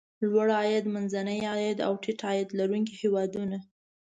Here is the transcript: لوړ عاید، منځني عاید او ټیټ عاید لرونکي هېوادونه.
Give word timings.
لوړ 0.31 0.47
عاید، 0.57 0.85
منځني 0.95 1.39
عاید 1.51 1.77
او 1.87 1.93
ټیټ 2.03 2.19
عاید 2.27 2.47
لرونکي 2.59 2.93
هېوادونه. 3.01 3.57